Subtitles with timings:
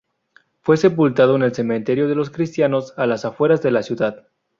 [0.61, 4.27] Fue sepultado en el cementerio de los cristianos, a las afueras de la ciudad.